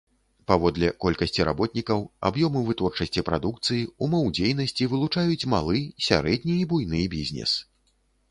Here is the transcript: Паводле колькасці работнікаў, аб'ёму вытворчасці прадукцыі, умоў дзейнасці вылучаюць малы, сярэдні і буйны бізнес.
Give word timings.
Паводле 0.51 0.87
колькасці 1.03 1.41
работнікаў, 1.49 1.99
аб'ёму 2.29 2.63
вытворчасці 2.69 3.23
прадукцыі, 3.27 3.85
умоў 4.07 4.25
дзейнасці 4.39 4.89
вылучаюць 4.93 5.47
малы, 5.55 5.77
сярэдні 6.07 6.55
і 6.63 6.67
буйны 6.75 7.03
бізнес. 7.13 7.51